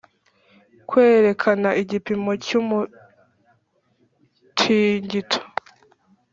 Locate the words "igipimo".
1.81-2.31